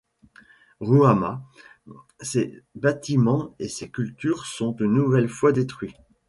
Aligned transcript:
Rouhama, 0.79 1.43
ses 2.21 2.63
bâtiments 2.73 3.53
et 3.59 3.67
ses 3.69 3.91
cultures 3.91 4.47
sont 4.47 4.75
une 4.77 4.93
nouvelle 4.93 5.29
fois 5.29 5.51
détruits. 5.51 5.93